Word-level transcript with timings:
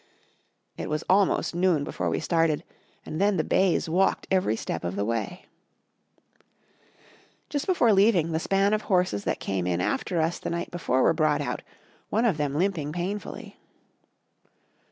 It 0.77 0.89
was 0.89 1.03
almost 1.07 1.53
noon 1.53 1.83
before 1.83 2.09
we 2.09 2.19
started 2.19 2.63
and 3.05 3.21
then 3.21 3.37
the 3.37 3.43
bays 3.43 3.87
walked 3.87 4.25
every 4.31 4.55
step 4.55 4.83
of 4.83 4.95
the 4.95 5.05
way. 5.05 5.45
Just 7.49 7.67
before 7.67 7.93
leaving, 7.93 8.31
the 8.31 8.39
span 8.39 8.73
of 8.73 8.81
horses 8.89 9.25
that 9.25 9.39
came 9.39 9.67
in 9.67 9.79
after 9.79 10.19
us 10.19 10.39
the 10.39 10.49
night 10.49 10.71
before 10.71 11.03
were 11.03 11.13
brought 11.13 11.39
out, 11.41 11.61
one 12.09 12.25
of 12.25 12.37
them 12.37 12.55
limping 12.55 12.91
painfully. 12.91 13.59